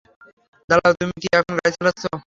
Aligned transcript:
দাঁড়াও, 0.69 0.93
তুমি 0.99 1.13
কি 1.21 1.27
এখন 1.33 1.53
গাড়ি 1.59 1.71
চালাচ্ছো? 1.77 2.11